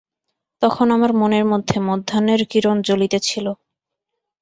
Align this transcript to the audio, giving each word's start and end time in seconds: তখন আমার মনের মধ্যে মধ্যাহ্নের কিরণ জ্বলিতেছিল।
তখন 0.61 0.87
আমার 0.91 1.11
মনের 1.13 1.45
মধ্যে 1.45 1.77
মধ্যাহ্নের 1.89 2.41
কিরণ 2.51 2.77
জ্বলিতেছিল। 2.81 3.45